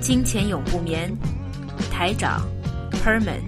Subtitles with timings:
[0.00, 1.14] 金钱永不眠，
[1.90, 2.40] 台长
[3.04, 3.42] Herman。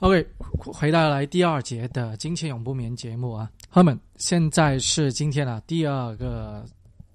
[0.00, 0.26] OK，
[0.58, 6.64] 回到来第二节的金钱永不眠节目啊，Herman，现在是今天啊第二个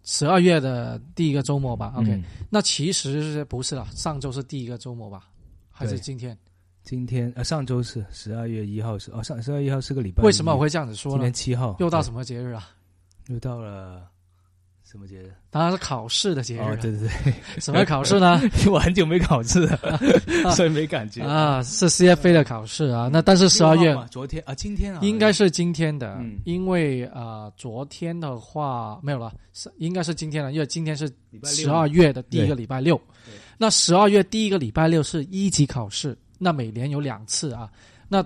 [0.03, 5.29] 十二月的第一个周末吧？OK，、那其实不是了，上周是第一个周末吧？
[5.69, 6.35] 还是今天？
[6.83, 11.33] 今天呃上周是十二月一号是哦上十二月一号是个礼拜，为什么我会这样子说呢今天？
[11.33, 12.67] 七号又到什么节日啊？
[13.27, 14.07] 又到了
[14.83, 15.33] 什么节日？
[15.49, 16.69] 当然是考试的节日啊。
[16.71, 18.39] 哦，对对对， 什么考试呢？
[18.59, 19.79] 因 为我很久没考试了，
[20.55, 21.23] 所以没感觉。
[21.23, 23.09] 啊，是 CFA 的考试啊。
[23.11, 31.09] 那但是十二月6号嘛昨天啊，今天啊，应该是今天的，嗯因为呃，昨天的话没有了，是应该是今天了，因为今天是
[31.43, 33.33] 十二月的第一个礼拜六对。
[33.57, 37.69] 那十二月第一个礼拜六是一级考试，那每年有两次啊。
[38.09, 38.23] 那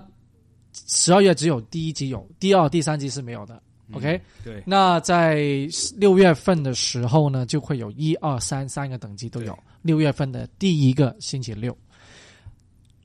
[0.72, 3.62] 十二月只有第一级有，第二、第三级是没有的。
[3.90, 9.62] 嗯 OK，对那在六月份的时候呢，就会有一二三三个等级都有对。
[9.82, 11.74] 六月份的第一个星期六，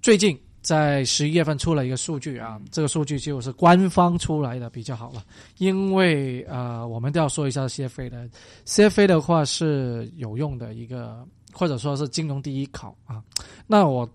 [0.01, 5.23] 最近在十一月份出了一个数据啊，这个数据就是官方出来的比较好了，
[5.57, 8.27] 因为呃，我们都要说一下 CFA 的
[8.65, 13.23] ，CFA 的话是有用的一个，或者说是金融第一考啊。
[13.67, 14.09] 那我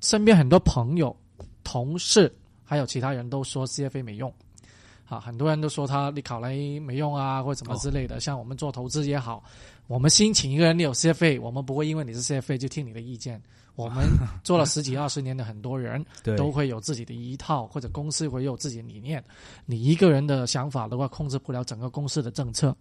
[0.00, 1.14] 身边很多朋友、
[1.62, 4.32] 同事还有其他人都说 CFA 没用。
[5.10, 8.20] 啊，很多人都说他你考来没用啊，或者什么之类的。
[8.20, 9.42] 像我们做投资也好，
[9.88, 13.42] 我们新请一个人，你有 CFA，我们不会因为你是 CFA 就听你的意见。
[13.74, 14.06] 我们
[14.44, 16.04] 做了十几二十年的很多人
[16.36, 19.22] 都会有自己的一套，或者公司会有自己的理念。
[19.66, 22.76] 你一个人的想法的话，控制不了整个公司的政策。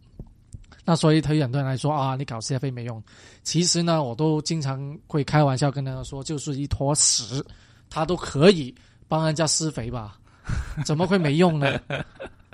[0.85, 3.01] 那所以对于很多人来说啊，你搞 CFA 没用。
[3.41, 7.44] 其实呢，我都经常会开玩笑跟大家说，就是一坨屎，
[7.90, 8.73] 他都可以
[9.07, 10.19] 帮人家施肥吧。
[10.84, 11.79] 怎么会没用呢？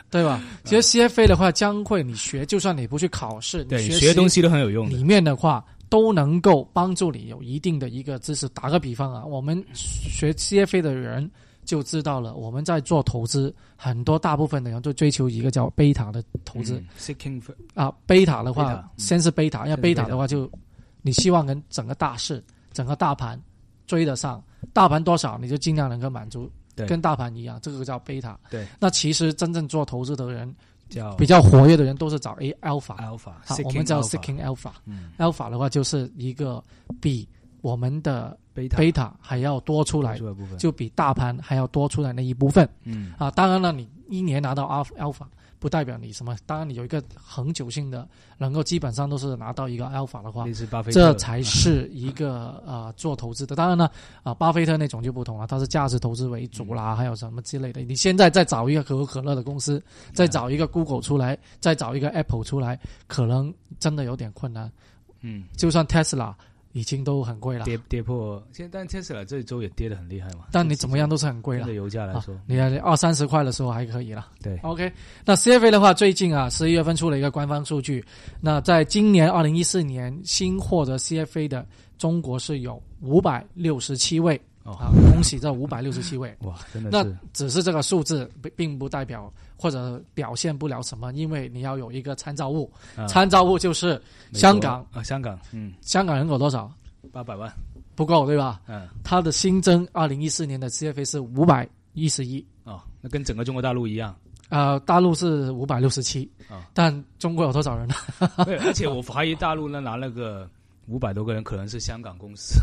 [0.09, 0.41] 对吧？
[0.63, 5.03] 其实 CFA 的话，将会你学，就算你不去考试，你对，学学东西都很有用里。
[5.03, 8.47] 面的话，都能够帮助你有一定的一个知识。
[8.49, 11.29] 打个比方啊，我们学 CFA 的人
[11.65, 16.81] 就知道了，我们在做投资，很多大部分的人都追求一个叫贝塔的投资、
[17.73, 17.93] 啊。
[18.05, 20.49] 贝塔的话，先是贝塔，因为贝塔贝塔的话就
[21.01, 22.41] 你希望跟整个大势、
[22.71, 23.39] 整个大盘
[23.85, 24.41] 追得上，
[24.71, 26.49] 大盘多少你就尽量能够满足。
[26.75, 28.37] 对跟大盘一样，这个叫贝塔。
[28.49, 30.53] 对，那其实真正做投资的人，
[30.89, 32.97] 叫比较活跃的人都是找 A alpha。
[32.97, 34.71] alpha，好，我们叫 seeking alpha。
[34.85, 36.63] 嗯 alpha 的话就是一个
[36.99, 37.27] 比
[37.61, 40.19] 我们的贝塔贝塔还要多出来
[40.59, 43.31] 就比大盘还要多出来那一部分嗯啊。
[43.31, 45.25] 当然了，你一年拿到 alpha alpha
[45.59, 48.07] 不代表你什么，当然你有一个恒久性的，
[48.37, 50.45] 能够基本上都是拿到一个 alpha 的话
[50.91, 53.55] 这才是一个呃做投资的。
[53.55, 53.89] 当然呢，
[54.23, 57.81] 啊，巴菲特那种就不同了，他是价值投资为主啦，嗯还有什么之类的。
[57.81, 59.81] 你现在再找一个可口可乐的公司，
[60.13, 64.71] 再找一个 Google 出来，再找一个 Apple 出来，可能真的有点困难。
[65.21, 66.33] 嗯，就算 Tesla
[66.75, 71.75] 已经都很贵了，跌跌破，现在但 Tesla 这周也跌得很厉害嘛，但你怎么样都是很贵了对。
[71.75, 74.27] 油价来啊说，你看二三十块的时候还可以了。
[74.43, 74.91] 对 OK，
[75.23, 78.03] 那 CFA 的话，最近啊，十一月份出了一个官方数据。
[78.41, 81.65] 那在今年二零一四年新获得 CFA 的
[81.97, 84.73] 中国是有五百六十七位哦。
[84.73, 86.35] 啊，恭喜这五百六十七位。
[86.41, 93.07] 哇，真的那只是这个数字并并不代表或者表现不了什么，因为你要有一个参照物，啊。
[93.07, 94.01] 参照物就是
[94.33, 94.85] 香港。
[94.91, 96.69] 啊，香港，嗯，香港人口多少？
[97.11, 97.49] 八百万，
[97.95, 98.59] 不够对吧？
[98.67, 104.13] 嗯，它的新增二零一四年的 CFA 是五百一十一，哦，那跟整个中国大陆一样。
[104.49, 107.95] 呃，大陆是五百六十七，啊，但中国有多少人呢？
[108.45, 110.49] 对，而且我怀疑大陆那拿那个
[110.87, 112.59] 五百多个人，可能是香港公司，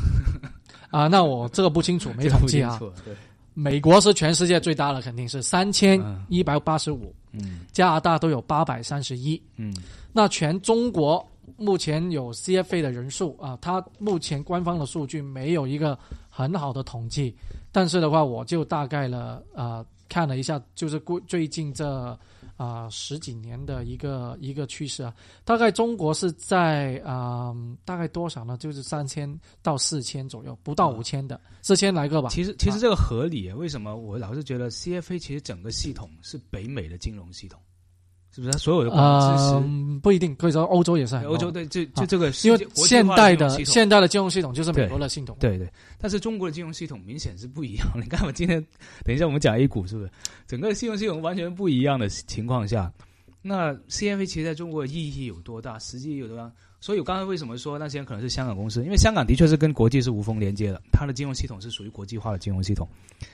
[0.92, 2.78] 啊、那我这个不清楚，没统计啊。
[3.04, 3.14] 对，
[3.54, 9.40] 美国是全世界最大的，肯定是三千嗯一百八十五，嗯加拿大都有八百三十一。
[9.56, 9.74] 嗯
[10.12, 15.98] 那全中国目前有 CFA 的人数啊，它目前官方的数据没有一个
[16.28, 17.34] 很好的统计，
[17.72, 22.18] 但是的话，我就大概了呃看了一下，就是过最近这
[22.56, 25.14] 啊、十几年的一个一个趋势啊，
[25.44, 27.54] 大概中国是在啊、
[27.84, 28.56] 大概多少呢？
[28.56, 32.28] 就是三千到四千左右，不到五千的，四千来个吧。
[32.28, 37.60] 其实其实这个合理，为什么我老是觉得 CFA 其实整个系统是北美的金融系统，
[38.34, 38.50] 是不是？
[38.52, 39.54] 它所有的管理支持。
[39.54, 47.86] 呃，不一定，可以说欧洲也是很欧洲对，就就啊这个世因为现代的现代的金融系统就是美国的系统，对对，但是中国的金融系统明显是不一样。
[48.00, 48.64] 你看，我今天
[49.04, 50.10] 等一下我们讲 A 股是不是？
[50.46, 52.90] 整个金融系统完全不一样的情况下，
[53.42, 56.50] 那 CFA 其实在中国的意义有多大，实际有多大？
[56.82, 58.82] 所以我刚才为什么说那些可能是香港公司？
[58.82, 62.86] 因为香港的确是跟国际是无缝连接的，它的金融系统是属于国际化的金融系统，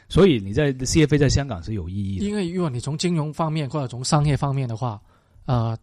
[0.06, 2.26] 所以你在 CFA 在香港是有意义的。
[2.26, 5.00] 因为如果你从金融方面或者从商业方面的话，
[5.46, 5.74] 呃，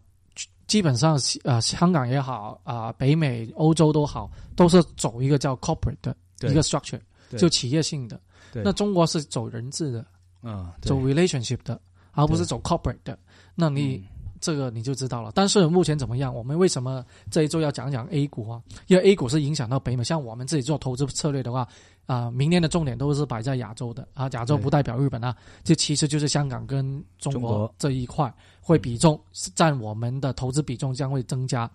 [0.68, 6.16] 基本上呃香港也好啊、北美、欧洲都好，都是走一个叫 corporate 的
[6.48, 7.00] 一个 structure，
[7.36, 8.20] 就企业性的。
[8.52, 10.06] 对那中国是走人质的，
[10.44, 11.80] 嗯，走 relationship 的，
[12.12, 13.18] 而不是走 corporate 的。
[13.56, 14.04] 那你、嗯
[14.40, 15.32] 这个你就知道了。
[15.34, 16.34] 但是目前怎么样？
[16.34, 18.62] 我们为什么这一周要讲讲 A 股啊？
[18.86, 21.66] 因为 A 股是影响到北美，像我们自己做投资策略的话，
[22.06, 25.34] 啊、明年的重点都是摆在亚洲的啊，亚洲不代表日本啊，
[25.64, 29.20] 这其实就是香港跟中国这一块会比重
[29.54, 31.70] 占我们的投资比重将会增加。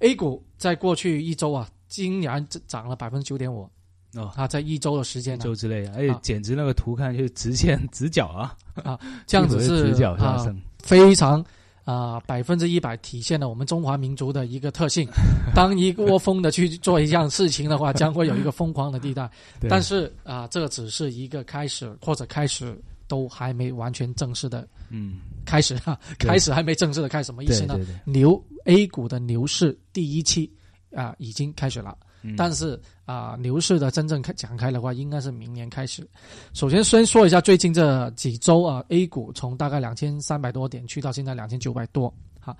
[0.00, 3.68] A 股在过去一周啊，竟然涨了百分之九点五
[4.14, 8.54] 哦，啊，在一周的时间一呢、周之内啊，而且啊简直那个图看就是直线直角啊
[8.84, 10.60] 啊，这样子是直角上啊升。
[10.82, 11.44] 非常
[11.86, 15.08] 啊百分之一百体现了我们中华民族的一个特性。
[15.54, 19.30] 当一窝蜂的去做一样事情的话，将会有一个疯狂的地带。
[19.70, 22.76] 但是啊、这只是一个开始，或者开始
[23.08, 27.78] 都还没完全正式的嗯，开始 哈，对开始还没正式的开始，什么意思呢？
[28.04, 30.52] 牛 A 股的牛市第一期
[30.94, 31.96] 啊、已经开始了。
[32.22, 36.06] 嗯但是啊、牛市的真正开展开的话，应该是明年开始。
[36.52, 42.54] 首先，先说一下最近这几周啊，A 股从大概两千三百多点去到现在两千九百多，哈，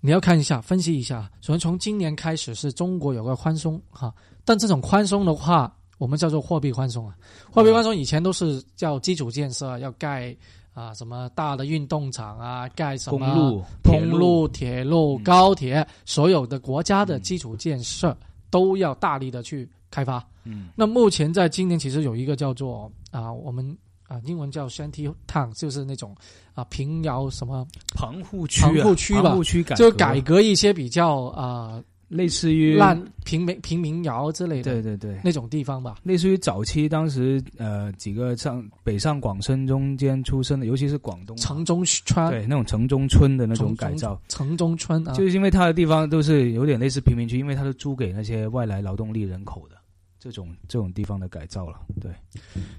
[0.00, 1.28] 你要看一下，分析一下。
[1.40, 4.14] 首先，从今年开始是中国有个宽松哈，
[4.44, 7.16] 但这种宽松的话，我们叫做货币宽松啊。
[7.50, 10.32] 货币宽松以前都是叫基础建设，要盖
[10.74, 18.16] 啊什么大的运动场啊，盖什么公路、铁公路、铁路、嗯高铁，所有的国家的基础建设
[18.50, 20.24] 都要大力的去开发。
[20.44, 20.68] 嗯。
[20.74, 23.76] 那目前在今年其实有一个叫做啊，我们
[24.08, 26.14] 啊英文叫 shanty town，就是那种
[26.54, 29.22] 啊平遥什么，棚户区啊，棚户区吧。
[29.22, 35.96] 棚户区改就革改革一些比较啊类似于烂平民平民窑之类的对对对，那种地方吧。
[36.04, 49.76] 类似于早期当时呃几个上北上广深中间出生的，尤其是广东啊城中村，对那种城中村的那种改造，城中村啊，就是因为它的地方都是有点类似贫民区，因为它是租给那些外来劳动力人口的
[50.20, 51.80] 这种这种地方的改造了。
[52.00, 52.12] 对，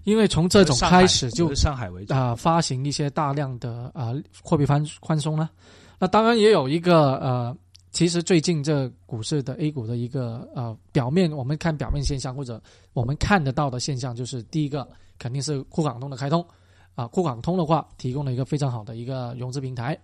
[0.06, 5.50] 因为从这种开始就以上海为主，啊、发行一些大量的啊、货币宽宽松了。
[6.00, 7.58] 那当然也有一个呃，
[7.98, 12.62] 其实最近这股市的 A 股的一个呃表面，我们看表面现象或者
[12.94, 16.46] 我们看得到的现象，就是第一个肯定是沪港通的开通
[16.94, 19.98] 啊，沪港通的话提供了一个非常好的一个融资平台。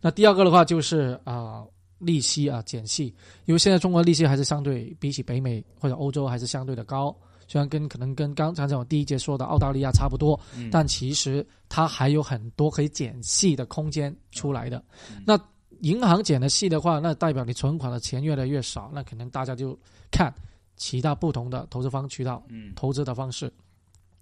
[0.00, 1.64] 那第二个的话就是啊。
[1.98, 7.16] 利息啊减息，因为现在中国利息还是相对比起北美或者欧洲还是相对的高，
[7.46, 14.82] 虽然跟可能跟刚才我第一节说的澳大利亚差不多，嗯但其实它还有很多可以减息的空间出来的。
[15.24, 15.38] 那
[15.82, 19.78] 银行减的细的话，那代表你存款的钱越来越少，那可能大家就
[20.10, 20.32] 看
[20.76, 23.52] 其他不同的投资方渠道、嗯，投资的方式。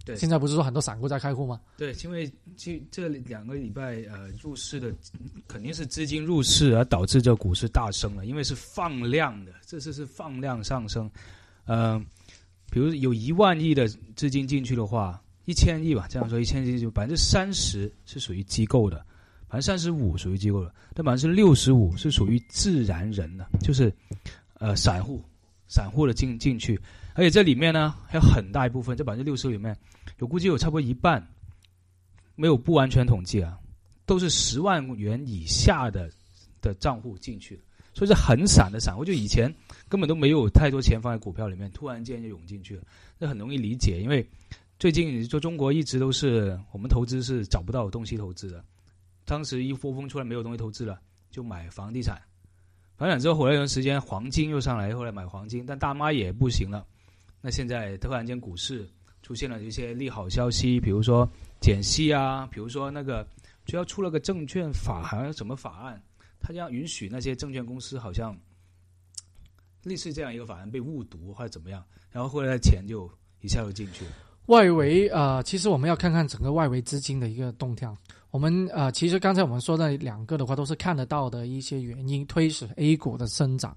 [0.02, 1.60] 对现在不是说很多散户在开户吗？
[1.76, 4.90] 对，因为这这两个礼拜呃入市的
[5.46, 11.08] 肯定是资金入市而导致这股市大升了，因为是放量的，这次是放量上升。
[11.66, 12.02] 呃，
[12.70, 13.86] 比如有一万亿的
[14.16, 19.04] 资金进去的话，一千亿吧，这样说一千亿就百分之三十是属于机构的，
[19.50, 23.92] 百分之三十五属于机构的，但百分之六十五是属于自然人的，就是
[24.54, 25.20] 呃散户
[25.66, 26.80] 散户的进进去，
[27.14, 29.76] 而且这里面呢还有很大一部分，这百分之六十里面
[30.20, 31.22] 有估计有差不多一半。
[32.36, 33.58] 没有不完全统计啊，
[34.06, 36.10] 都是十万元以下的
[36.62, 39.54] 的账户进去的，所以是很散的散户，就以前
[39.90, 42.82] 根本都没有太多钱放在股票里面，突然间就涌进去了，
[43.18, 44.26] 这很容易理解，因为
[44.78, 48.64] 最近你说中国一直都是我们投资是找不到东西投资的，
[49.30, 52.20] 当时一窝蜂出来没有东西投资了，就买房地产，
[52.96, 56.84] 房地产之后回来一段时间黄金又上来，后来买黄金，但大妈也不行了，
[57.40, 58.90] 那现在突然间股市
[59.22, 61.28] 出现了一些利好消息，比如说。
[61.60, 63.22] 减息啊，比如说那个，
[63.66, 66.02] 就要出了个证券法，好像什么法案，
[66.40, 68.34] 它将允许那些证券公司好像
[69.82, 73.06] 类似这样一个法案被误读或者怎么样，然后后来的钱就
[73.42, 74.12] 一下就进去了。
[74.46, 77.94] 外围呃，其实我们要看看整个外围资金的一个动向。
[78.30, 83.76] 我们呃，其实刚才我们说的两个的话，都是看得到的一些原因推使 A 股的生长。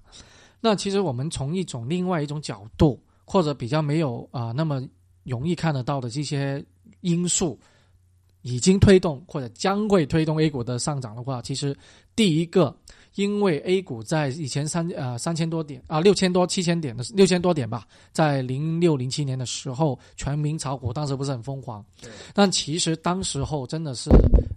[0.60, 4.82] 那其实我们从一种另外一种角度，或者比较没有啊、那么
[5.24, 6.64] 容易看得到的这些
[7.00, 7.58] 因素。
[8.46, 11.74] 已经推动或者将会推动 A 股的上涨的话，其实
[12.14, 12.76] 第一个，
[13.14, 21.84] 因为 A 股在以前三呃三千多点啊六千多七千点的六千多点吧，在零六零七年的时候全民炒股，当时不是很疯狂，
[22.32, 24.10] 但其实当时候真的是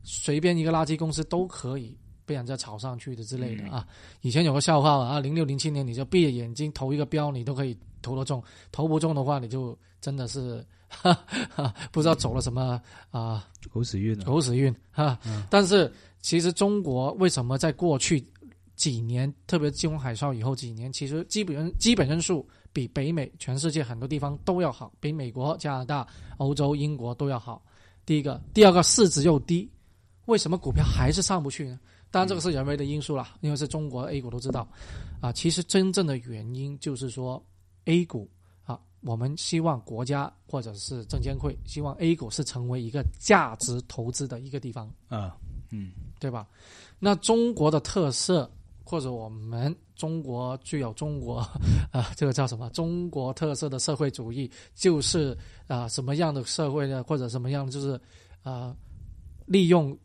[0.03, 1.97] 随便一个垃圾公司都可以。
[2.27, 3.87] 被人家炒上去的之类的啊！
[4.19, 11.13] 以前有个笑话啊，零六零七年你就闭着眼睛投一个标，你都可以投得中；投不中的话，你就真的是哈
[11.49, 15.17] 哈 不知道走了什么啊狗屎运，狗屎运哈。
[15.49, 18.21] 但是其实中国为什么在过去
[18.77, 26.07] 几年，特别金融海啸以后几年，其实基本人基本人数比北美全世界很多地方都要好，比美国、加拿大、
[26.38, 27.62] 欧洲、英国都要好。
[28.05, 29.69] 第一个，第二个市值又低，
[30.25, 31.77] 为什么股票还是上不去呢？
[32.10, 34.65] 当然，这个是人为的因素了，因为是中国 A 股都知道，
[35.19, 37.43] 啊，其实真正的原因就是说
[37.86, 38.29] A 股
[38.63, 45.36] 啊，我们希望国家或者是证监会希望 A 股是成为一个价值投资的一个地方啊，
[45.72, 46.48] 嗯，对吧？
[47.00, 48.50] 那中国的特色
[48.88, 51.39] 或者我们中国具有中国
[51.91, 52.70] 啊，这个叫什么？
[52.70, 57.03] 中国特色的社会主义就是啊，什么样的社会呢？
[57.03, 58.00] 或者什么样就是
[58.44, 58.75] 啊，
[59.46, 59.98] 利用。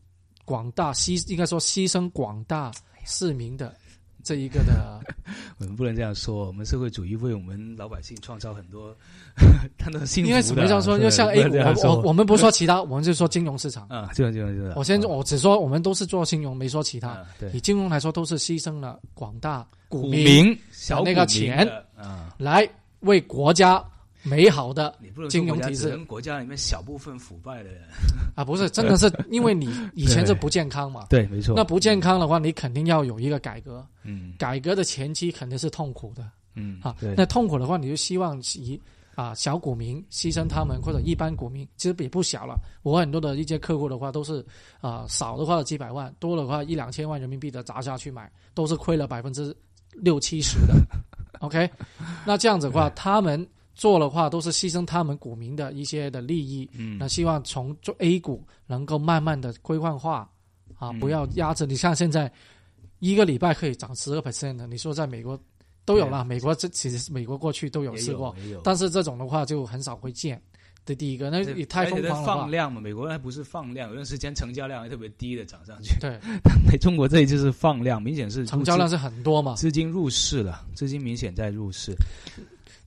[0.45, 2.73] 广大牺应该说牺牲广大
[3.05, 3.73] 市民的
[4.23, 5.01] 这一个的，
[5.59, 6.47] 我们不能这样说。
[6.47, 8.95] 我们社会主义为我们老百姓创造很多，
[9.79, 10.31] 他的幸福。
[10.31, 10.99] 因为怎么样说？
[10.99, 14.73] 就像 A 股，我我们不说其他，我们就说金融市场啊，金融金融金融。
[14.77, 17.25] 我先我只说我们都是做金融，没说其他。
[17.39, 22.69] 对，以金融来说，都是牺牲了广大股民小那个钱啊，来
[23.01, 23.83] 为国家。
[24.23, 24.95] 美好的
[25.29, 27.83] 金融体制，国家里面小部分腐败的人
[28.37, 31.07] 啊，不是，真的是 因为你以前是不健康嘛？
[31.11, 31.55] 对，没错。
[31.57, 33.85] 那不健康的话，你肯定要有一个改革。
[34.05, 36.25] 嗯，改革的前期肯定是痛苦的。
[36.55, 38.81] 嗯，啊，那痛苦的话，你就希望以
[39.17, 42.57] 啊小股民牺牲他们，或者一般股民，其实也不小了。
[42.83, 44.45] 我很多的一些客户的话，都是
[44.81, 49.55] 啊少的话几百万，多的话一两千万人民币的砸下去买，都是亏了百分之
[49.95, 50.75] 六七十的。
[51.41, 51.69] OK，
[52.25, 53.45] 那这样子的话，他们。
[53.75, 60.31] 做的话都是牺牲他们股民的一些的利益，嗯，那希望从做 A 股能够慢慢的规范化，
[60.79, 61.65] 啊，不要压制。
[61.67, 62.31] 你像现在
[62.99, 65.39] 一个礼拜可以涨十个 percent 的，你说在美国
[65.85, 70.41] 都有了，美国这其实美国过去都有试过，但是这种的话就很少会见。
[70.85, 72.27] 这第一个，那也太疯狂了。
[72.27, 75.95] 放量嘛，美国还不是放量，有段时间成交量还特别低的涨上去。
[76.01, 76.19] 对，
[76.79, 81.95] 中国这一次是放量，明显是成交量是很多嘛，资金入市了，资金明显在入市。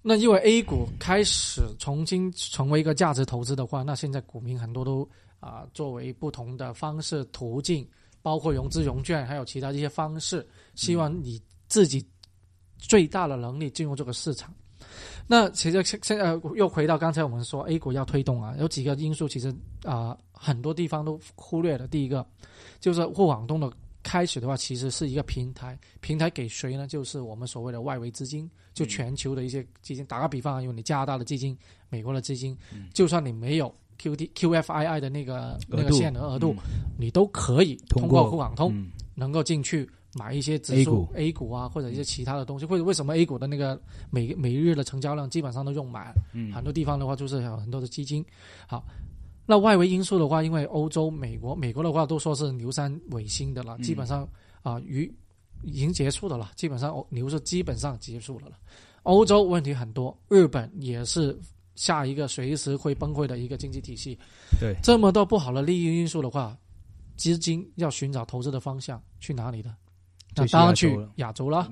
[0.07, 5.09] 那因为 A 股开始重新成为一个价值投资的话，那现在股民很多都
[5.39, 7.87] 啊，作为不同的方式途径，
[8.21, 12.05] 包括融资融券，还有其他一些方式，希望你自己
[12.77, 14.53] 最大的能力进入这个市场。
[15.25, 19.51] 那其实现现在又回到刚才我们说 A 股要推动啊，有几个因素，其实
[19.83, 21.87] 啊很多地方都忽略了。
[21.87, 22.23] 第一个
[22.79, 23.73] 就是沪广东的。
[24.05, 26.85] 开始的话，其实是一个平台，平台给谁呢？
[26.85, 30.05] 就是我们所谓的外围资金，就全球的一些基金。
[30.05, 31.57] 打个比方，因为你加拿大的基金、
[31.89, 32.55] 美国的基金，
[32.93, 36.55] 就算你没有 QD Q F I I 的那个那个限额额度，
[36.99, 38.71] 你都可以通过沪港通
[39.15, 42.65] 能够进去买一些指数 A 股啊，或者一些其他的东西。
[42.65, 43.81] 或者为什么 A 股的那个
[44.11, 46.13] 每每日的成交量基本上都用满？
[46.53, 48.23] 很多地方的话就是有很多的基金。
[48.67, 48.85] 好。
[49.45, 54.27] 那外围因素的话，因为欧洲、美国、美国的话都说是牛山尾星的了，基本上
[54.63, 55.13] 啊，鱼
[55.63, 58.57] 已经结束的了，基本上牛是基本上结束了了。
[59.03, 61.39] 欧洲问题很多，日本也是
[61.75, 64.17] 下一个随时会崩溃的一个经济体系。
[64.59, 66.57] 对，这么多不好的利益因素的话，
[67.15, 69.73] 资金要寻找投资的方向去哪里的？
[70.35, 71.69] 那当然去亚洲了，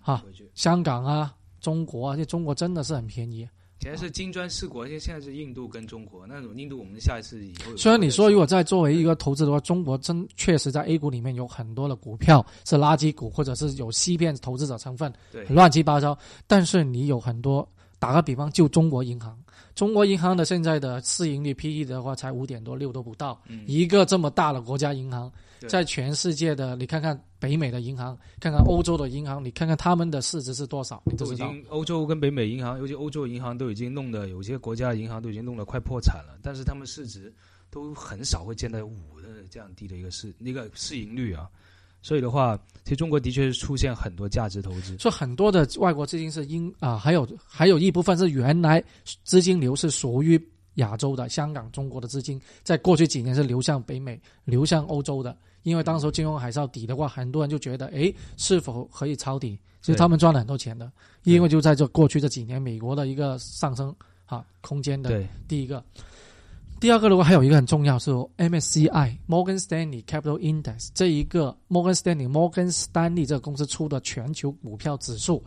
[0.00, 0.24] 哈，
[0.54, 3.46] 香港啊，中国啊，这中国真的是很便宜。
[3.84, 6.26] 现在是金砖四国，现现在是印度跟中国。
[6.26, 7.76] 那种印度，我们下一次以后。
[7.76, 16.16] 虽然你说如果在作为一个投资的话，中国真确实在 A 股里面有很多的股票是垃圾股，或者是有欺骗投资者成分，对，乱七八糟。
[16.46, 19.38] 但是你有很多，打个比方，就中国银行，
[19.74, 25.30] 中国银行的现在的市盈率 PE 的话才五点多六都不到，一个这么大的国家银行。
[25.66, 31.02] 在全世界的，你看看北美的银行，看看欧洲的银行，你看看他们的市值是多少？
[31.06, 37.32] 你都已经欧洲跟北美银行，尤其欧洲银行都已经弄得有些国家银行都已经弄得快破产了，但是他们市值
[37.70, 41.48] 都很少会见到五的这样低的一个市那个市盈率啊。
[42.04, 48.84] 所以的话，其实中国的确是出现很多价值投资，说很多的外国资金是因啊，还有还有一部分是原来
[49.24, 50.40] 资金流是属于。
[50.78, 59.56] 亚洲的香港、中国的资金，在过去几年是流向北美、流向欧洲的，因为当时金融海啸底的话，很多人就觉得，哎，是否可以抄底？
[59.80, 60.90] 其实他们赚了很多钱的，
[61.22, 63.94] 因为就在这过去这几年，美国的一个上升
[64.26, 65.80] 啊空间的第一个。
[66.80, 75.42] 第二个的话，还有一个很重要是 MSCI Morgan Stanley Capital Index 这一个 Morgan Stanley Morgan Stanley 这个公司出的全球股票指数，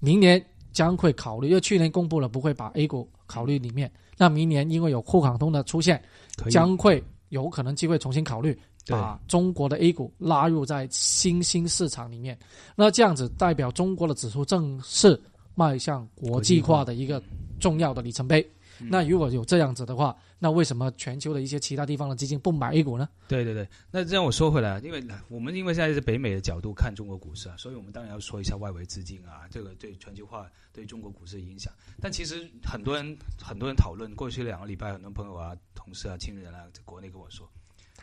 [0.00, 6.02] 明年将会考虑，因为去年公布了不会把 A 股考虑里面，那明年因为有沪港通的出现，
[6.50, 12.38] 将会有可能机会重新考虑把中国的 A 股拉入在新兴市场里面。
[12.76, 15.18] 那这样子代表中国的指数正式
[15.54, 17.22] 迈向国际化的一个
[17.58, 18.42] 重要的里程碑。
[18.42, 23.08] 嗯那如果有这样子的话，那为什么全球的一些其他地方的基金不买 A 股呢？
[23.28, 31.72] 对对对，那这样我说回来啊，因为我们因为现在是北美的角度看中国股市啊，所以我们当然要说一下外围资金啊，这个对全球化对中国股市的影响。
[32.00, 37.48] 但其实很多人很多人讨论，过去两个礼拜，很多朋友啊、同事啊、亲人啊，在国内跟我说，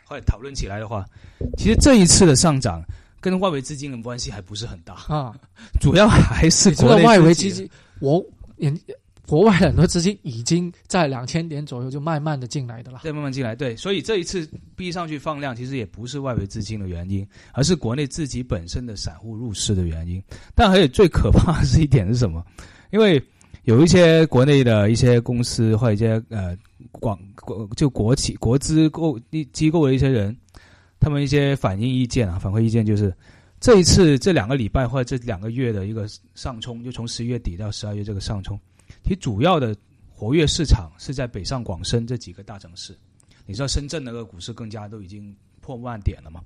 [0.02, 1.04] 后来讨论起来的话，
[1.58, 2.82] 其实这一次的上涨
[3.20, 5.38] 跟外围资金的关系还不是很大，啊，
[5.78, 7.68] 主要还是国内外围基金，
[8.00, 8.24] 我
[8.56, 8.72] 也
[9.30, 12.98] 国外很多资金已经在两千点左右就慢慢的进来的了。
[13.04, 14.44] 对慢慢进来，对，所以这一次
[14.74, 20.20] 逼上去放量，其实也不是外围资金的原因，而是国内自己本身的散户入市的原因。
[20.52, 22.44] 但还有最可怕的是一点是什么？
[22.90, 23.22] 因为
[23.62, 26.58] 有一些国内的一些公司或者一些呃
[26.90, 29.16] 广国就国企国资构
[29.52, 30.36] 机构的一些人，
[30.98, 33.14] 他们一些反映意见啊，反馈意见就是
[33.60, 38.58] 这一次这两个礼拜或者这两个月的一个上冲，就从十一月底到十二月这个上冲，
[39.02, 39.74] 其实主要的
[40.08, 42.96] 活跃市场是在北上广深这几个大城市。
[43.46, 46.40] 你知道深圳那个股市更加都已经破万点了嘛？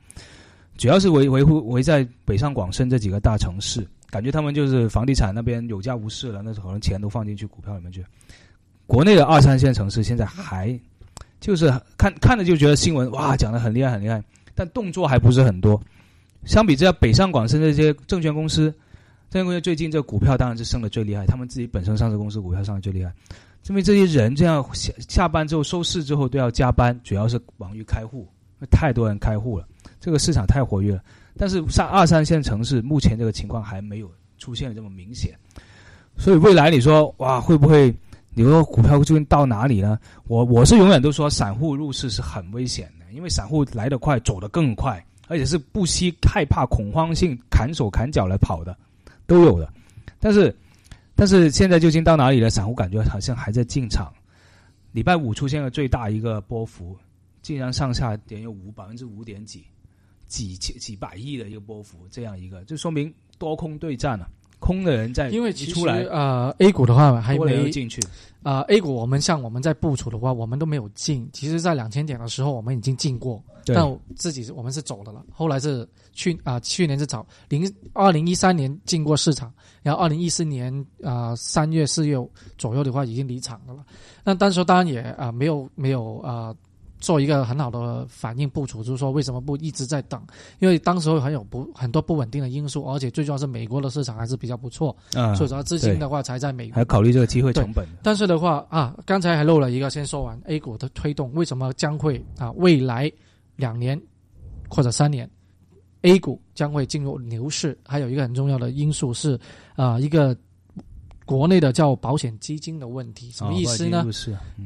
[0.76, 8.04] 主要是维维护围在北上广深这几个大城市，感觉他们就是房地产那边有价无市了，那可能钱都放进去股票里面去。
[8.87, 10.78] 国内的二三线城市现在还
[11.40, 14.23] 就是看看着就觉得新闻哇讲的很厉害很厉害，
[14.54, 15.80] 但动作还不是很多。
[16.44, 18.75] 相比之下，北上广深这些证券公司，
[19.34, 23.12] 证券公司最近这股票当然是升的最厉害，他们自己本身上市公司股票上的最厉害。
[23.68, 28.28] 因为这些人这样下下班之后收市之后都要加班，主要是忙于开户，
[28.70, 29.66] 太多人开户了，
[29.98, 31.02] 这个市场太活跃了。
[31.36, 35.37] 但是上二三线城市目前这个情况还没有出现这么明显，
[36.16, 37.92] 所以未来你说哇会不会
[38.35, 39.98] 你说股票究竟到哪里呢？
[40.28, 48.76] 我我是永远都说散户入市是很危险的，因为散户来得快，走得更快，而且是不惜害怕恐慌性砍手砍脚来跑的，
[49.26, 49.72] 都有的。
[50.18, 50.54] 但是
[51.14, 52.50] 但是现在究竟到哪里了？
[52.50, 54.12] 散户感觉好像还在进场。
[54.92, 56.96] 礼拜五出现了最大一个波幅，
[57.42, 59.64] 竟然上下点有五百分之五点几，
[60.28, 68.00] 几千几百亿的一个波幅，这样一个就说明多空对战了、空的人在因为其实出来，呃 A 股的话还没有进去，
[68.44, 71.28] 啊、A 股我们像我们在部署的话，我们都没有进。
[71.33, 75.24] 其实，在两千点的时候，我们已经进过，但自己我们是走的了。
[75.33, 79.52] 后来是去啊、去年是早零二零一三年进过市场，
[79.83, 82.16] 然后二零一四年啊三、月四月
[82.59, 83.85] 左右的话已经离场的了。
[84.22, 86.54] 那当时当然也啊、没有没有啊。
[87.04, 90.18] 做一个很好的反应部署，就是说为什么不一直在等？
[90.58, 97.86] 因为当时候很有不很多不稳定的因素，而且最重要是美国的市场还是比较不错，啊，所以说资金的话才在美国还要考虑这个机会成本。
[98.02, 103.12] 但是的话啊，刚才还漏了一个，先说完 A 股的推动，为什么将会啊未来
[103.56, 104.00] 两年
[104.70, 105.30] 或者三年
[106.02, 107.78] A 股将会进入牛市？
[107.84, 109.38] 还有一个很重要的因素是
[109.76, 110.34] 啊一个
[111.26, 114.06] 国内的叫保险基金的问题，什么意思呢？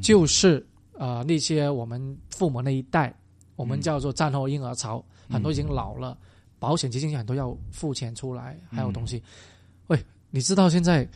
[0.01, 0.65] 就是
[0.99, 3.11] 啊那些我们父母那一代，
[3.55, 6.17] 我们嗯叫做战后婴儿潮，嗯很多已经老了，
[6.59, 9.23] 保险基金很多要付钱出来，还有东嗯西。
[9.87, 11.07] 喂，你知道现在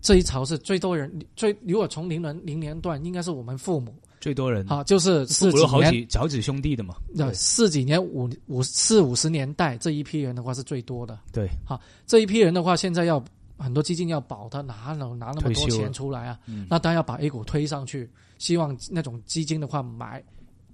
[0.00, 6.96] 这一潮是最多人最如果从零零零年段，应该是我们父母最多人，啊，就是四几年，几好几兄弟的嘛。
[7.08, 11.18] 那，四几年五五四五十年代这一批人的话是最多的。
[11.32, 13.22] 对，好这一批人的话，现在要
[13.58, 16.38] 很多基金要保他，哪能拿那么多钱出来啊？
[16.46, 20.22] 嗯那当然要把 A 股推上去，希望那种基金的话买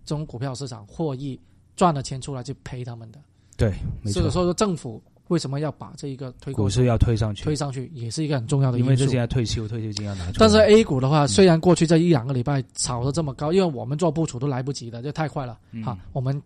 [0.04, 1.38] 这种股票市场获益
[1.76, 3.18] 赚了钱出来就赔他们的。
[3.56, 3.72] 对，
[4.02, 9.18] 没错所以，说政府为什么要把这一个推股市要推上去，推上去，也是一个很重要的因素因为这现。
[9.18, 10.36] 在退休，退休金要拿出来。
[10.38, 16.42] 但是 A 股的话，嗯虽然过去这一两个礼拜炒得这么高，因为我们做部署都来不及的，这太快了嗯哈，我们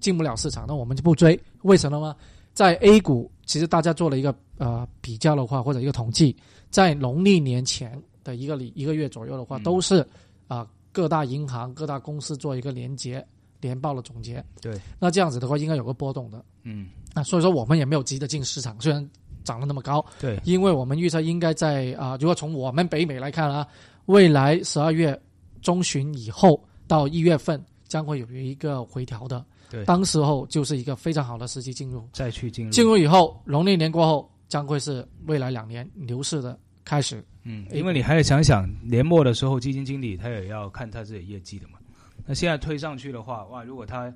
[0.00, 1.38] 进不了市场，那我们就不追。
[1.62, 2.16] 为什么呢？
[2.54, 6.34] 在 A 股，其实大家做了一个呃比较的话，或者一个统计，
[6.70, 10.06] 在农历年前的一个礼一个月左右的话，嗯都是
[10.46, 13.24] 啊、各大银行、各大公司做一个连结
[13.60, 14.44] 年报的总结。
[14.60, 16.44] 对，那这样子的话，应该有个波动的。
[16.62, 19.08] 嗯，那所以说，我们也没有急着进市场，虽然
[19.42, 23.66] 涨了那么高，对，因为我们预测应该在啊、如果从我们北美来看啊，
[24.06, 25.18] 未来十二月
[25.60, 32.08] 中旬以后到一月份将会有一个回调的，对当时候就是一个非常好的时机进入。
[32.12, 37.24] 再去进入进入以后，农历年过后将会是未来两年牛市的开始。
[37.42, 41.78] 嗯，因为你还得想想，年末的时候，基金经理他也要看他自己业绩的嘛。
[42.26, 44.12] 那现在推上去的话，哇，如果他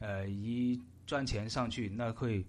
[0.00, 2.44] 呃一赚钱上去，那会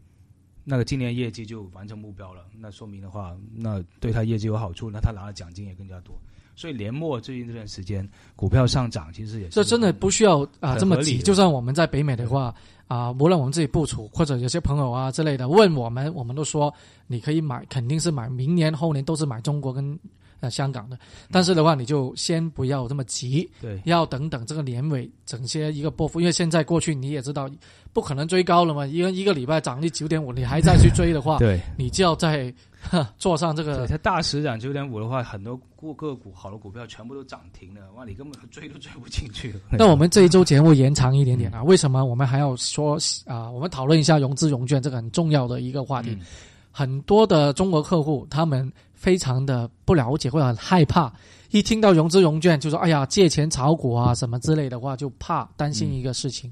[0.63, 6.15] 那个今年业绩就完成目标了，那说明的话，那对他业绩有好处，那他拿的奖金也更加多。
[6.55, 11.17] 所以年末最近这段时间股票上涨，其实也是这真的不需要啊这么急。
[11.17, 12.53] 就算我们在北美的话
[12.87, 16.71] 啊，无论我们自己部署或者有些朋友啊之类的问我们，我们都说
[17.07, 19.99] 你可以买，肯定是买明年后年都是买中国跟
[20.43, 20.97] 呃香港的。
[21.31, 27.49] 但是的话，你就先不要这么急，对要等等这个年尾整些一个波幅，因为现在过去你也知道
[27.93, 31.59] 不可能追高了嘛，一个一个礼拜涨力九点五，你还再去追的话， 对。
[31.77, 39.59] 你就要再呵坐上这对，个它大市涨九点五的话，很多个个股好的股票全部都涨停了，哇，你根本追都追不进去了。
[39.71, 46.11] 那我们这一周节目延长一点点啊，为什么我们还要说啊、我们讨论一下融资融券这个很重要的一个话题。
[46.11, 46.19] 嗯
[46.75, 48.67] 很多的中国客户他们
[49.03, 51.11] 非常的不了解或者很害怕，
[51.51, 56.49] 一听到融资融券就说哎呀借钱炒股啊什么之类的话，就怕担心一个事情。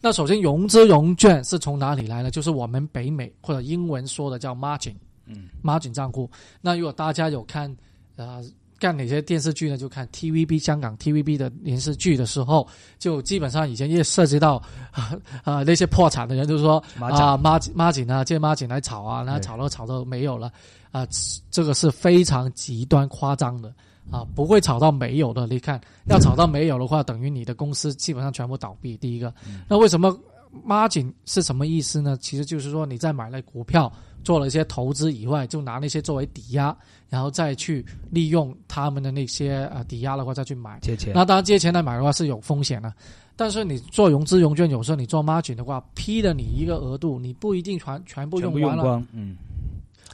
[0.00, 2.30] 那首先融资融券是从哪里来呢？
[2.30, 4.94] 就是我们北美或者英文说的叫 margin。
[5.26, 6.30] 嗯 margin 账户。
[6.60, 7.76] 那如果大家有看
[8.14, 8.40] 呃
[8.80, 9.76] 看哪些电视剧呢？
[9.76, 12.64] 就看 TVB 香港 TVB 的电视剧的时候，
[12.96, 14.54] 就基本上以前也涉及到
[14.92, 15.12] 啊、
[15.44, 20.50] 呃那些破产的人，就是说马啊孖孖展啊，借 margin 来炒啊，然后炒到炒到没有了
[20.90, 21.06] 啊、
[21.50, 23.72] 这个是非常极端夸张的
[24.10, 25.46] 啊，不会炒到没有的。
[25.46, 28.96] 你看，要炒到没有的话，等于你的公司基本上全部倒闭。
[28.96, 29.32] 第一个，
[29.68, 30.18] 那为什么
[30.66, 32.16] margin 是什么意思呢？
[32.20, 33.92] 其实就是说你在买了股票
[34.24, 36.74] 做了一些投资以外，就拿那些作为抵押，
[37.10, 40.78] 然后再去利用他们的那些呃抵押的话再去买。
[40.80, 42.92] 借钱那当然借钱来买的话是有风险的，
[43.36, 49.36] 但是你做融资融券，有时候你做 margin 的话，批的你一个额度，你不一定全全部用完了，嗯。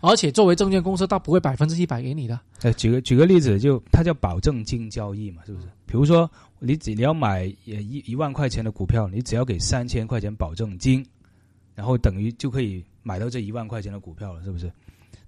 [0.00, 2.38] 而且作为证券公司，它不会百分之一百给你的。
[2.62, 5.66] 呃，举个举个例子，就它叫保证金交易嘛，是不是？
[5.87, 11.04] 比如说你只你要买呃一一万块钱的股票，你只要给三千块钱保证金，
[11.74, 14.70] 然后等于就可以买到这一万块钱的股票了，是不是？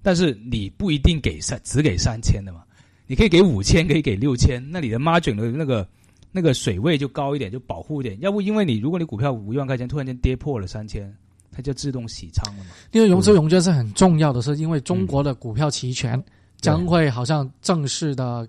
[0.03, 2.63] 但是你不一定给三只给三千的嘛，
[3.07, 5.87] 你可以给五千，可以给六千，那你的 margin 的那个
[6.33, 8.19] 那个水位就高一点，就保护一点。
[8.21, 11.13] 要不因为你如果你股票五万块钱突然间跌破了三千，
[11.57, 12.71] 它就自动洗仓了嘛。
[12.93, 16.23] 因为融资融券是很重要的，是因为中国的股票期权
[16.61, 18.47] 将会好像正式的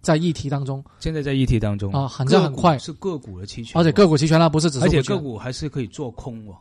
[0.00, 1.92] 在议题当中现在在议题当中。
[1.92, 6.58] 啊很像很快个是个股的期权，而且个股期权啦不是只是而且个股还是可以做空哦，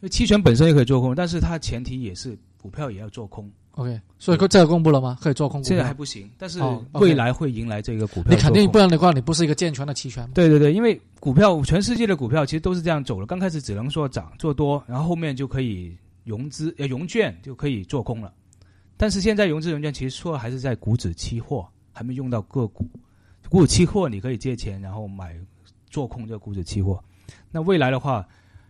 [0.00, 3.50] 为期权本身也可以做空，但是它前提也是股票也要做空。
[3.76, 5.18] OK，所以这个公布了吗？
[5.20, 5.92] 可以做空股现在还？
[5.92, 6.60] 不行，但是
[6.92, 10.30] 未来会迎来这个股票你肯定不然的话，你不是一个健全的期权嘛。
[10.32, 18.32] 对对对，因为股票全世界的股票其实都是这样走的，刚开始只能说涨做多，然后后面就可以融资呃融券就可以做空了。
[18.96, 22.88] 但是现在融资融券其实说还是在股指期货，还没用到个股。
[23.48, 25.34] 股指期货你可以借钱，然后买
[25.90, 27.02] 做空这个股指期货。
[27.50, 28.24] 那未来的话，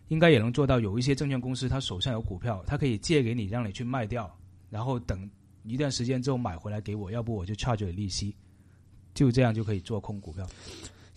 [0.08, 4.34] 应该也能做到，有一些证券公司它手上有股票，它可以借给你，让你去卖掉，
[4.74, 5.30] 然后等
[5.62, 8.34] 一段时间之后买回来给我，要不我就 charge 你利息，
[9.14, 10.44] 就这样就可以做空股票。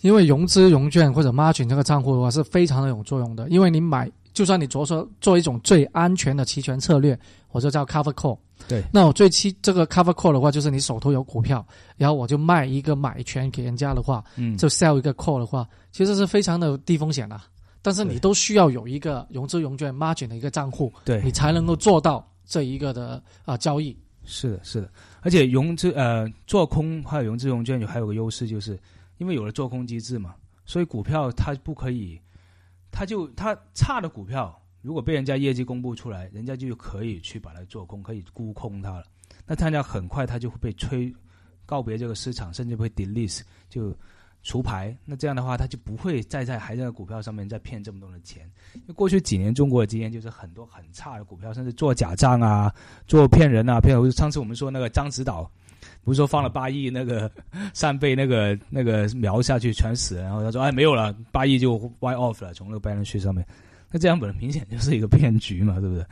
[0.01, 8.37] 因为融资融券或者 margin 这个账户的话是非常的有作用的，因为你买，就算你着手做一种最安全的期权策略，我就叫 cover call。
[8.67, 11.65] 对，那我最期这个 cover call 的话，就是你手头有股票，
[11.95, 17.41] 然后我就卖一个买权给人家的话，嗯，就 sell 一个 call 的话，其实是非常的低风险的。
[17.81, 23.95] 但是你都需要有一个融资融券 margin 的一个账户，对你才能够做到这一个的啊、交易。
[24.29, 28.77] 是的，是的，而且融资呃做空还有融资融券有还有个优势，就是
[29.19, 32.19] 因为有了做空机制嘛，所以股票它不可以，
[32.91, 39.05] 它就它差的股票，如果被人家业绩公布出来，人家就可以去把它做空，可以沽空它了。
[39.45, 41.13] 那它家很快它就会被吹
[41.65, 43.95] 告别这个市场，甚至会 delist 就
[44.43, 44.95] 除牌。
[45.05, 48.49] 那这样的话，他就不会再在还在股票上面再骗这么多的钱。
[48.73, 52.73] 因为过去几年中国的经验就是很多很差的股票，甚至做假账啊，
[53.07, 54.11] 做骗人啊，骗人。
[54.11, 55.49] 上次我们说那个张指导，
[56.03, 57.29] 不是说放了八亿那个
[57.73, 63.45] 扇贝那个那个苗下去全死了，然后他说哎没有了，八亿就 write off 了，从那个 balance sheet 上面。
[63.89, 66.05] 那这样本来明显就是一个骗局嘛，对不对？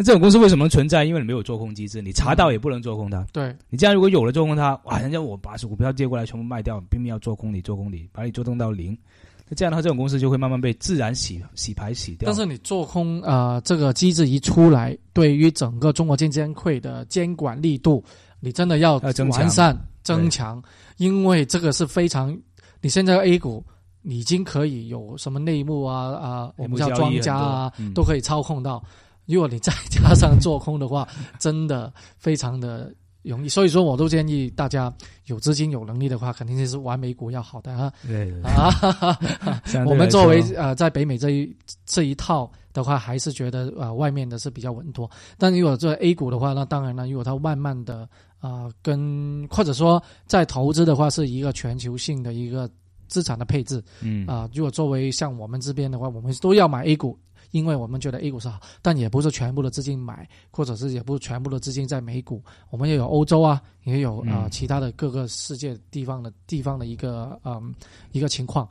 [0.00, 1.04] 那这种公司为什么存在？
[1.04, 3.22] 因为你没有做空机制，你查到也不能做空它。
[3.34, 8.96] 对，你这样如果有了做空它，哇，人家我把股票借过来全部卖掉，拼命要做空你，做空你，把你做空到零。
[9.46, 12.24] 那这样的话，这种公司就会慢慢被自然洗洗牌洗掉。
[12.24, 18.02] 但是你做空呃这个机制一出来，对于整个中国证监会的监管力度，
[18.40, 20.62] 你真的要完善增强，
[20.96, 22.34] 因为这个是非常，
[22.80, 23.62] 你现在 A 股
[24.04, 28.82] 已经可以有什么内幕啊啊，我们叫庄家啊，嗯都可以操控到。
[29.30, 31.06] 如果你再加上做空的话，
[31.38, 33.48] 真的非常的容易。
[33.48, 34.92] 所以说，我都建议大家
[35.26, 37.92] 有资金、有能力的话，肯定是玩美股要好的哈。
[38.06, 38.74] 对对对啊，
[39.86, 45.08] 我们作为呃在北美这一这一套的话，还是觉得呃外面的是比较稳妥。
[45.38, 52.68] 但如果做 A 股的话，那当然了，如果它慢慢的啊、呃跟或者说在投资的话，是一个全球性的一个
[53.06, 57.18] 资产的配置嗯啊、如果作为像我们这边的话，我们都要买 A 股。
[57.50, 67.74] 因为我们觉得 A 股是好，但也不是全部的资金买，或者是也不是全部的资金在美股，我们也有欧洲啊，也有啊、呃嗯其他的各个世界地方的地方的一个嗯
[68.12, 68.68] 一个情况。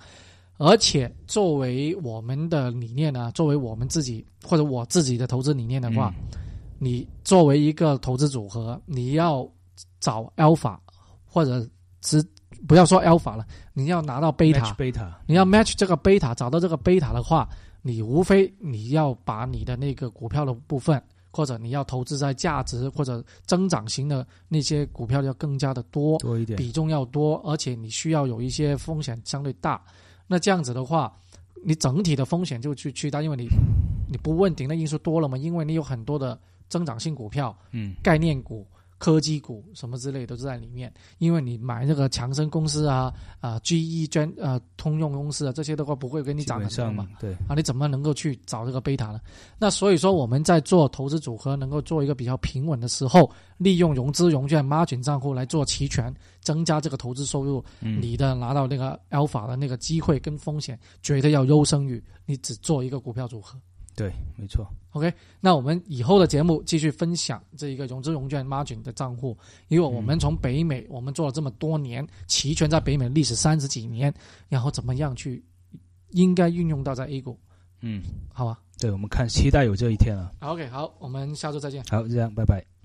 [0.58, 6.39] 而且作为我们的理念呢，作为我们自己或者我自己的投资理念的话，嗯。
[6.82, 9.46] 你作为一个投资组合，你要
[10.00, 10.78] 找 alpha
[11.26, 11.68] 或者
[12.00, 12.26] 只
[12.65, 17.50] 不要说 alpha 了，你要拿到 beta，, beta 你要 match 这个 beta，找到这个 beta 的话，
[17.82, 29.82] 你无非你要把你的那个股票的部分，或者你要投资在价值或者增长型的那些股票要更加的多，多一点，比重要多，而且你需要有一些风险相对大。
[30.28, 31.12] 那这样子的话，
[31.63, 33.48] 你整体的风险就去去大，因为你
[34.08, 38.68] 你不问定的因素多了嘛，因为你有很多的增长性股票、嗯概念股、
[39.00, 40.94] 科技股什么之类都是在里面。
[41.18, 47.08] 因为你买那个强生公司啊、啊、GE 专呃通用公司啊这些的话，不会给你涨很多嘛。
[47.20, 49.20] 对，啊，你怎么能够去找这个贝塔呢？
[49.58, 63.58] 那所以说我们在做投资组合，能够做一个比较平稳的时候，利用融资融券 margin 账户来做期权，增加这个投资收入，嗯你的拿到那个 alpha 的那个机会跟风险，绝对要优胜于你只做一个股票组合。
[64.00, 74.14] 对，没错，OK，那我们以后的节目继续分享这一个融资融券 margin 的账户，因为我们从北美我们做了这么多年，齐全在北美历史三十几年，
[74.48, 75.44] 然后怎么样去
[76.12, 77.38] 应该运用到在 A 股，
[77.82, 80.32] 嗯，好吧对，我们看期待有这一天了。
[80.40, 81.84] ？OK，好，我们下周再见。
[81.90, 82.79] 好，就这样，拜拜。